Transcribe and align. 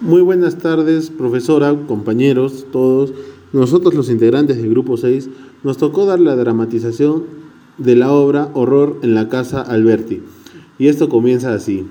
Muy 0.00 0.22
buenas 0.22 0.56
tardes, 0.56 1.10
profesora, 1.10 1.76
compañeros, 1.86 2.64
todos. 2.72 3.12
Nosotros 3.52 3.92
los 3.92 4.08
integrantes 4.08 4.56
del 4.56 4.70
grupo 4.70 4.96
6 4.96 5.28
nos 5.62 5.76
tocó 5.76 6.06
dar 6.06 6.18
la 6.20 6.36
dramatización 6.36 7.24
de 7.76 7.96
la 7.96 8.10
obra 8.10 8.50
Horror 8.54 8.98
en 9.02 9.14
la 9.14 9.28
Casa 9.28 9.60
Alberti. 9.60 10.22
Y 10.78 10.88
esto 10.88 11.10
comienza 11.10 11.52
así. 11.52 11.86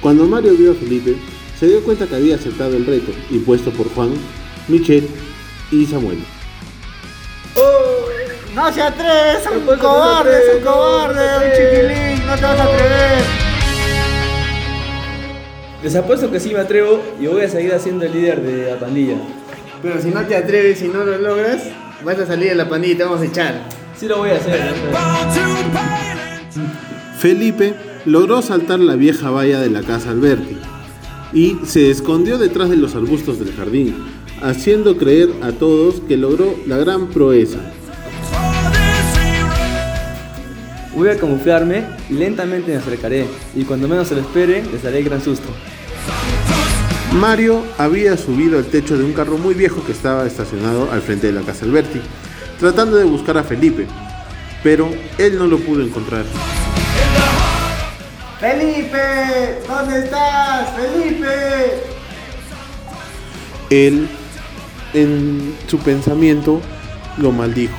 Cuando 0.00 0.26
Mario 0.26 0.54
vio 0.56 0.70
a 0.70 0.74
Felipe, 0.74 1.14
se 1.60 1.66
dio 1.66 1.82
cuenta 1.82 2.06
que 2.06 2.14
había 2.14 2.36
aceptado 2.36 2.74
el 2.74 2.86
reto 2.86 3.12
impuesto 3.30 3.70
por 3.70 3.90
Juan, 3.90 4.12
Michelle 4.68 5.08
y 5.70 5.86
Samuel. 5.86 6.18
No 8.54 8.72
se 8.72 8.82
atreves, 8.82 9.40
es 9.40 9.46
un 9.46 9.78
cobarde, 9.78 10.36
es 10.36 10.56
un 10.56 10.64
cobarde, 10.64 11.46
un 11.46 11.52
chiquilín, 11.52 12.26
no 12.26 12.34
te 12.34 12.42
vas 12.42 12.58
a 12.58 12.64
atrever. 12.64 13.24
Les 15.82 15.94
apuesto 15.94 16.30
que 16.30 16.40
sí 16.40 16.52
me 16.52 16.58
atrevo 16.58 17.00
y 17.20 17.28
voy 17.28 17.42
a 17.42 17.48
seguir 17.48 17.72
siendo 17.78 18.04
el 18.04 18.12
líder 18.12 18.42
de 18.42 18.70
la 18.72 18.80
pandilla. 18.80 19.14
Pero 19.80 20.02
si 20.02 20.08
no 20.08 20.22
te 20.26 20.34
atreves 20.34 20.82
y 20.82 20.88
no 20.88 21.04
lo 21.04 21.18
logras, 21.18 21.62
vas 22.04 22.18
a 22.18 22.26
salir 22.26 22.48
de 22.48 22.56
la 22.56 22.68
pandilla 22.68 22.94
y 22.94 22.96
te 22.96 23.04
vamos 23.04 23.20
a 23.20 23.26
echar. 23.26 23.62
Sí 23.96 24.08
lo 24.08 24.18
voy 24.18 24.30
a 24.30 24.36
hacer. 24.36 24.74
Felipe 27.18 27.74
logró 28.06 28.42
saltar 28.42 28.80
la 28.80 28.96
vieja 28.96 29.30
valla 29.30 29.60
de 29.60 29.70
la 29.70 29.82
casa 29.82 30.10
Alberti 30.10 30.58
y 31.32 31.58
se 31.64 31.90
escondió 31.90 32.38
detrás 32.38 32.70
de 32.70 32.76
los 32.76 32.96
arbustos 32.96 33.38
del 33.38 33.54
jardín, 33.54 33.94
haciendo 34.42 34.96
creer 34.96 35.30
a 35.42 35.52
todos 35.52 36.00
que 36.06 36.16
logró 36.16 36.54
la 36.66 36.76
gran 36.76 37.08
proeza. 37.08 37.58
Voy 40.94 41.08
a 41.08 41.16
camuflarme 41.16 41.84
y 42.10 42.14
lentamente 42.14 42.72
me 42.72 42.76
acercaré 42.76 43.26
y 43.54 43.64
cuando 43.64 43.86
menos 43.86 44.08
se 44.08 44.14
lo 44.14 44.20
espere 44.20 44.64
les 44.64 44.82
daré 44.82 45.02
gran 45.02 45.22
susto. 45.22 45.48
Mario 47.12 47.62
había 47.78 48.16
subido 48.16 48.58
al 48.58 48.66
techo 48.66 48.98
de 48.98 49.04
un 49.04 49.12
carro 49.12 49.38
muy 49.38 49.54
viejo 49.54 49.84
que 49.84 49.92
estaba 49.92 50.26
estacionado 50.26 50.90
al 50.90 51.00
frente 51.00 51.28
de 51.28 51.32
la 51.32 51.42
casa 51.42 51.64
Alberti, 51.64 52.00
tratando 52.58 52.96
de 52.96 53.04
buscar 53.04 53.38
a 53.38 53.44
Felipe, 53.44 53.86
pero 54.62 54.90
él 55.16 55.38
no 55.38 55.46
lo 55.46 55.58
pudo 55.58 55.82
encontrar. 55.82 56.24
Felipe, 58.40 59.62
¿dónde 59.66 59.98
estás? 60.00 60.68
Felipe. 60.76 61.28
Él, 63.70 64.08
en 64.94 65.54
su 65.66 65.78
pensamiento, 65.78 66.60
lo 67.18 67.32
maldijo. 67.32 67.76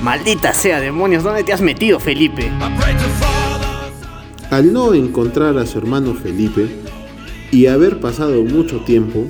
Maldita 0.00 0.52
sea, 0.52 0.80
demonios, 0.80 1.24
¿dónde 1.24 1.42
te 1.42 1.52
has 1.52 1.60
metido, 1.60 1.98
Felipe? 1.98 2.50
Al 4.50 4.72
no 4.72 4.94
encontrar 4.94 5.58
a 5.58 5.66
su 5.66 5.78
hermano 5.78 6.14
Felipe 6.14 6.68
y 7.50 7.66
haber 7.66 8.00
pasado 8.00 8.42
mucho 8.42 8.80
tiempo, 8.80 9.26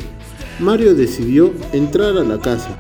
Mario 0.58 0.94
decidió 0.94 1.52
entrar 1.72 2.17
a 2.17 2.24
la 2.24 2.39
casa. 2.39 2.78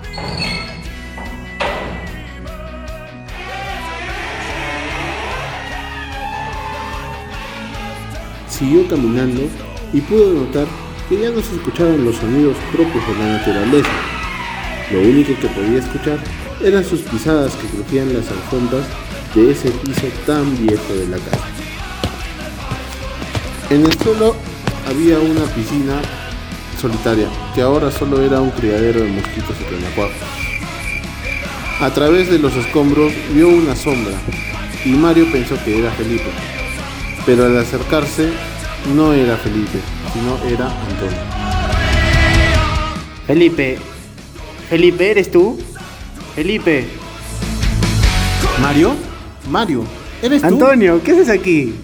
Siguió 8.48 8.88
caminando 8.88 9.42
y 9.92 10.00
pudo 10.00 10.32
notar 10.32 10.66
que 11.08 11.20
ya 11.20 11.30
no 11.30 11.40
se 11.40 11.54
escuchaban 11.54 12.04
los 12.04 12.16
sonidos 12.16 12.56
propios 12.72 13.06
de 13.06 13.14
la 13.14 13.38
naturaleza. 13.38 13.90
Lo 14.90 15.00
único 15.00 15.38
que 15.40 15.48
podía 15.48 15.78
escuchar 15.78 16.18
eran 16.62 16.84
sus 16.84 17.00
pisadas 17.02 17.52
que 17.54 17.66
crujían 17.68 18.12
las 18.12 18.28
alfombras 18.30 18.84
de 19.34 19.50
ese 19.50 19.70
piso 19.70 20.06
tan 20.26 20.56
viejo 20.56 20.94
de 20.94 21.08
la 21.08 21.18
casa. 21.18 21.48
En 23.70 23.84
el 23.84 23.92
suelo 23.98 24.36
había 24.88 25.18
una 25.18 25.44
piscina 25.54 26.00
solitaria, 26.80 27.28
que 27.54 27.62
ahora 27.62 27.90
solo 27.90 28.22
era 28.22 28.40
un 28.40 28.50
criadero 28.50 29.00
de 29.00 29.10
mosquitos 29.10 29.56
y 29.60 29.74
renacuajos. 29.74 30.14
A 31.80 31.90
través 31.90 32.30
de 32.30 32.38
los 32.38 32.54
escombros 32.54 33.12
vio 33.34 33.48
una 33.48 33.76
sombra 33.76 34.14
y 34.84 34.90
Mario 34.90 35.30
pensó 35.30 35.62
que 35.64 35.78
era 35.78 35.90
Felipe, 35.92 36.30
pero 37.26 37.44
al 37.44 37.58
acercarse 37.58 38.30
no 38.94 39.12
era 39.12 39.36
Felipe, 39.36 39.78
sino 40.12 40.38
era 40.48 40.66
Antonio. 40.66 41.18
Felipe, 43.26 43.78
Felipe, 44.68 45.10
¿eres 45.10 45.30
tú? 45.30 45.58
Felipe. 46.34 46.84
¿Mario? 48.60 48.94
Mario, 49.50 49.84
¿eres 50.22 50.42
tú? 50.42 50.48
Antonio, 50.48 51.00
¿qué 51.02 51.12
haces 51.12 51.28
aquí? 51.28 51.74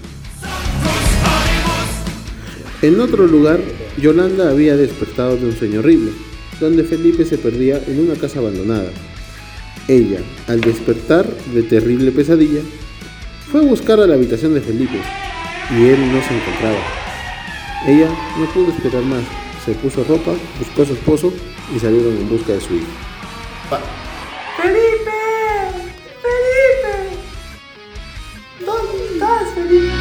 En 2.83 3.01
otro 3.01 3.27
lugar, 3.27 3.61
Yolanda 3.99 4.51
había 4.51 4.77
despertado 4.77 5.37
de 5.37 5.47
un 5.47 5.57
sueño 5.57 5.81
horrible, 5.81 6.13
donde 6.61 6.85
Felipe 6.85 7.25
se 7.25 7.39
perdía 7.39 7.81
en 7.87 8.01
una 8.01 8.15
casa 8.15 8.39
abandonada. 8.39 8.91
Ella, 9.89 10.21
al 10.49 10.61
despertar 10.61 11.27
de 11.55 11.63
terrible 11.63 12.13
pesadilla, 12.13 12.61
fue 13.51 13.61
a 13.61 13.65
buscar 13.65 14.01
a 14.01 14.07
la 14.07 14.15
habitación 14.15 14.55
de 14.55 14.61
Felipe, 14.61 14.99
y 15.71 15.89
él 15.89 16.13
no 16.13 16.21
se 16.23 16.35
encontraba. 16.35 16.79
Ella 17.87 18.09
no 18.39 18.47
pudo 18.47 18.71
esperar 18.73 19.03
más, 19.03 19.23
se 19.65 19.73
puso 19.73 20.05
ropa, 20.05 20.33
buscó 20.59 20.83
a 20.83 20.87
su 20.87 20.93
esposo 20.93 21.33
y 21.75 21.79
salieron 21.79 22.17
en 22.17 22.29
busca 22.29 22.53
de 22.53 22.61
su 22.61 22.75
hijo. 22.75 22.87
¡Felipe! 24.57 25.11
¡Felipe! 26.23 27.17
¿Dónde 28.65 29.05
estás, 29.13 29.55
Felipe? 29.55 29.93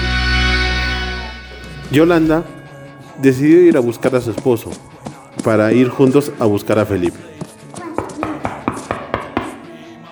Yolanda 1.92 2.44
decidió 3.20 3.62
ir 3.62 3.78
a 3.78 3.80
buscar 3.80 4.16
a 4.16 4.22
su 4.22 4.32
esposo 4.32 4.72
para 5.44 5.74
ir 5.74 5.90
juntos 5.90 6.32
a 6.40 6.46
buscar 6.46 6.80
a 6.80 6.86
Felipe. 6.86 7.18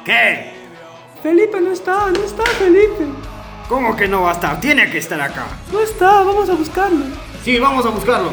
¿Qué? 0.06 0.52
Felipe 1.22 1.62
no 1.62 1.72
está, 1.72 2.09
no 2.12 2.24
está 2.24 2.44
Felipe. 2.58 3.06
¿Cómo 3.69 3.96
que 3.96 4.07
no 4.07 4.24
va 4.24 4.31
a 4.31 4.34
estar? 4.34 4.59
Tiene 4.59 4.90
que 4.90 4.97
estar 4.97 5.22
acá. 5.22 5.46
No 5.72 5.80
está, 5.80 6.24
vamos 6.24 6.50
a 6.50 6.56
buscarlo. 6.56 7.06
Sí, 7.46 7.59
vamos 7.59 7.85
a 7.85 7.90
buscarlo. 7.90 8.31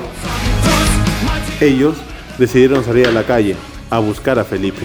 Ellos 1.61 1.99
decidieron 2.39 2.83
salir 2.83 3.07
a 3.07 3.13
la 3.13 3.23
calle 3.23 3.55
a 3.91 3.99
buscar 3.99 4.39
a 4.39 4.45
Felipe. 4.45 4.81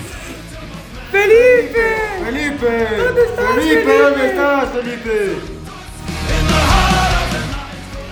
¡Felipe! 1.10 1.80
Felipe. 2.26 2.88
¿Dónde 2.98 3.22
estás, 3.24 3.56
Felipe, 3.56 3.76
Felipe? 3.76 3.98
¿dónde 3.98 4.28
estás, 4.28 4.70
Felipe? 4.74 5.36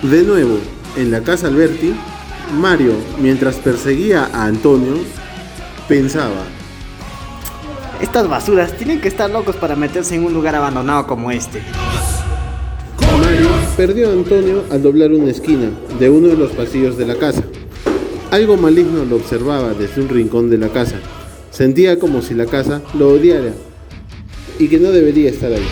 De 0.02 0.22
nuevo, 0.22 0.58
en 0.96 1.10
la 1.10 1.20
casa 1.20 1.46
Alberti, 1.48 1.94
Mario, 2.54 2.94
mientras 3.18 3.56
perseguía 3.56 4.30
a 4.32 4.44
Antonio, 4.44 4.94
pensaba, 5.86 6.44
Estas 8.00 8.26
basuras 8.28 8.74
tienen 8.78 8.98
que 8.98 9.08
estar 9.08 9.28
locos 9.28 9.56
para 9.56 9.76
meterse 9.76 10.14
en 10.14 10.24
un 10.24 10.32
lugar 10.32 10.54
abandonado 10.54 11.06
como 11.06 11.30
este. 11.30 11.62
Perdió 13.80 14.12
Antonio 14.12 14.64
al 14.70 14.82
doblar 14.82 15.10
una 15.10 15.30
esquina 15.30 15.70
de 15.98 16.10
uno 16.10 16.28
de 16.28 16.36
los 16.36 16.50
pasillos 16.50 16.98
de 16.98 17.06
la 17.06 17.14
casa. 17.14 17.42
Algo 18.30 18.58
maligno 18.58 19.06
lo 19.06 19.16
observaba 19.16 19.72
desde 19.72 20.02
un 20.02 20.10
rincón 20.10 20.50
de 20.50 20.58
la 20.58 20.68
casa. 20.68 20.96
Sentía 21.50 21.98
como 21.98 22.20
si 22.20 22.34
la 22.34 22.44
casa 22.44 22.82
lo 22.92 23.08
odiara 23.08 23.54
y 24.58 24.68
que 24.68 24.78
no 24.78 24.90
debería 24.90 25.30
estar 25.30 25.50
ahí. 25.50 25.66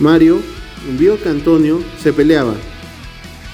Mario 0.00 0.40
vio 0.98 1.22
que 1.22 1.28
Antonio 1.28 1.80
se 2.02 2.12
peleaba, 2.12 2.54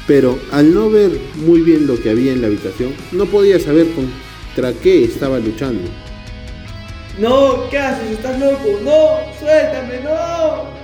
pero 0.06 0.38
al 0.50 0.72
no 0.72 0.88
ver 0.88 1.10
muy 1.36 1.60
bien 1.60 1.86
lo 1.86 2.00
que 2.00 2.08
había 2.08 2.32
en 2.32 2.40
la 2.40 2.46
habitación, 2.46 2.94
no 3.12 3.26
podía 3.26 3.60
saber 3.60 3.88
contra 3.90 4.72
qué 4.72 5.04
estaba 5.04 5.38
luchando. 5.38 5.86
No, 7.18 7.68
¿qué 7.68 7.76
haces? 7.76 8.12
¿Estás 8.12 8.40
loco? 8.40 8.80
No, 8.82 9.18
suéltame, 9.38 10.00
no. 10.02 10.79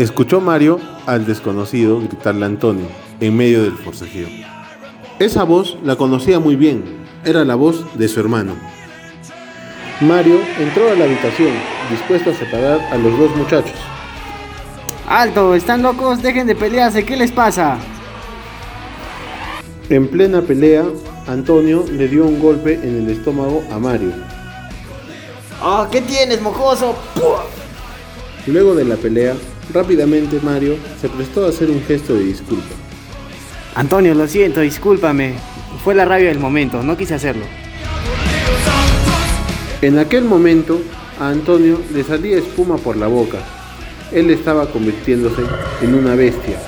Escuchó 0.00 0.40
Mario 0.40 0.80
al 1.04 1.26
desconocido 1.26 2.00
gritarle 2.00 2.44
a 2.44 2.48
Antonio 2.48 2.86
en 3.20 3.36
medio 3.36 3.64
del 3.64 3.76
forcejeo. 3.76 4.28
Esa 5.18 5.44
voz 5.44 5.76
la 5.84 5.96
conocía 5.96 6.40
muy 6.40 6.56
bien, 6.56 7.04
era 7.22 7.44
la 7.44 7.54
voz 7.54 7.84
de 7.98 8.08
su 8.08 8.18
hermano. 8.18 8.54
Mario 10.00 10.38
entró 10.58 10.90
a 10.90 10.94
la 10.94 11.04
habitación, 11.04 11.50
dispuesto 11.90 12.30
a 12.30 12.34
separar 12.34 12.80
a 12.90 12.96
los 12.96 13.18
dos 13.18 13.36
muchachos. 13.36 13.76
¡Alto! 15.06 15.54
¿Están 15.54 15.82
locos? 15.82 16.22
Dejen 16.22 16.46
de 16.46 16.54
pelearse. 16.54 17.04
¿Qué 17.04 17.18
les 17.18 17.30
pasa? 17.30 17.76
En 19.90 20.08
plena 20.08 20.40
pelea, 20.40 20.86
Antonio 21.26 21.84
le 21.92 22.08
dio 22.08 22.24
un 22.24 22.40
golpe 22.40 22.72
en 22.72 23.02
el 23.02 23.10
estómago 23.10 23.62
a 23.70 23.78
Mario. 23.78 24.12
¡Oh, 25.62 25.86
qué 25.92 26.00
tienes, 26.00 26.40
mojoso! 26.40 26.96
Luego 28.46 28.74
de 28.74 28.86
la 28.86 28.96
pelea, 28.96 29.34
rápidamente 29.72 30.40
Mario 30.42 30.76
se 31.00 31.08
prestó 31.08 31.44
a 31.44 31.48
hacer 31.48 31.70
un 31.70 31.82
gesto 31.82 32.14
de 32.14 32.24
disculpa. 32.24 32.74
Antonio, 33.74 34.14
lo 34.14 34.26
siento, 34.26 34.60
discúlpame. 34.60 35.34
Fue 35.84 35.94
la 35.94 36.04
rabia 36.04 36.28
del 36.28 36.38
momento, 36.38 36.82
no 36.82 36.96
quise 36.96 37.14
hacerlo. 37.14 37.44
En 39.82 39.98
aquel 39.98 40.24
momento, 40.24 40.80
a 41.18 41.28
Antonio 41.28 41.80
le 41.92 42.04
salía 42.04 42.38
espuma 42.38 42.76
por 42.76 42.96
la 42.96 43.06
boca. 43.06 43.38
Él 44.12 44.28
estaba 44.30 44.66
convirtiéndose 44.70 45.42
en 45.82 45.94
una 45.94 46.14
bestia. 46.14 46.58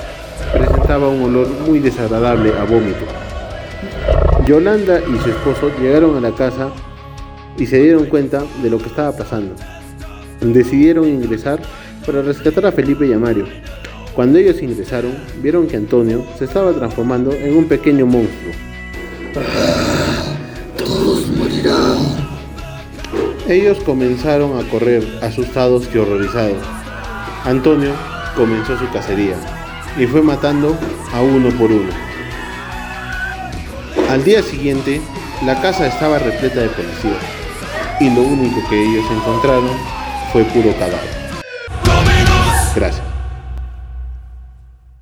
Presentaba 0.51 1.09
un 1.09 1.23
olor 1.23 1.47
muy 1.67 1.79
desagradable 1.79 2.53
a 2.57 2.63
vómito. 2.63 3.05
Yolanda 4.47 4.99
y 4.99 5.19
su 5.19 5.29
esposo 5.29 5.71
llegaron 5.79 6.17
a 6.17 6.21
la 6.21 6.35
casa 6.35 6.71
y 7.57 7.65
se 7.65 7.81
dieron 7.81 8.05
cuenta 8.05 8.43
de 8.61 8.69
lo 8.69 8.77
que 8.77 8.87
estaba 8.87 9.11
pasando. 9.15 9.55
Decidieron 10.41 11.07
ingresar 11.07 11.61
para 12.05 12.21
rescatar 12.21 12.65
a 12.65 12.71
Felipe 12.71 13.07
y 13.07 13.13
a 13.13 13.19
Mario. 13.19 13.45
Cuando 14.15 14.37
ellos 14.37 14.61
ingresaron, 14.61 15.13
vieron 15.41 15.67
que 15.67 15.77
Antonio 15.77 16.23
se 16.37 16.45
estaba 16.45 16.71
transformando 16.71 17.33
en 17.33 17.57
un 17.57 17.65
pequeño 17.65 18.05
monstruo. 18.05 18.53
Todos 20.77 21.27
morirán. 21.29 21.97
Ellos 23.47 23.79
comenzaron 23.83 24.59
a 24.59 24.69
correr, 24.69 25.03
asustados 25.21 25.89
y 25.93 25.97
horrorizados. 25.97 26.63
Antonio 27.43 27.91
comenzó 28.35 28.77
su 28.77 28.89
cacería 28.91 29.35
y 29.97 30.05
fue 30.05 30.21
matando 30.21 30.77
a 31.11 31.21
uno 31.21 31.49
por 31.57 31.71
uno. 31.71 31.91
Al 34.09 34.23
día 34.23 34.43
siguiente, 34.43 35.01
la 35.45 35.59
casa 35.61 35.87
estaba 35.87 36.19
repleta 36.19 36.61
de 36.61 36.69
policías 36.69 37.23
y 37.99 38.09
lo 38.09 38.21
único 38.21 38.61
que 38.69 38.81
ellos 38.81 39.05
encontraron 39.11 39.71
fue 40.31 40.43
puro 40.45 40.71
cadáver. 40.77 41.22
Gracias. 42.75 43.12